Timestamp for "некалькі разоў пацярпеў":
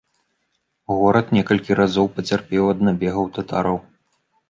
1.37-2.63